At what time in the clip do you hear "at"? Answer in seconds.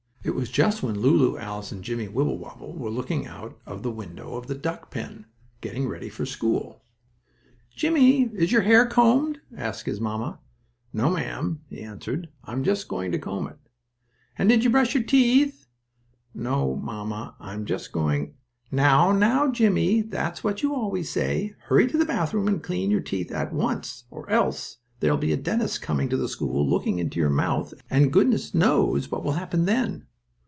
23.31-23.51